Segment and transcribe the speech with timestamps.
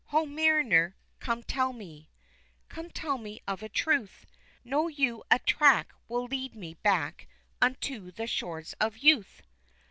[0.05, 0.95] Ho, mariner!
[1.19, 2.09] come tell me,
[2.69, 4.25] Come tell me of a truth
[4.63, 7.27] Know you a track will lead me back
[7.61, 9.43] Unto the shores of youth?